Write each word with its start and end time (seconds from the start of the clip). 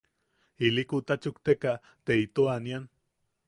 Ili 0.69 0.83
kuta 0.93 1.17
chukteka 1.25 1.73
te 2.05 2.13
ito 2.25 2.49
anian. 2.57 2.89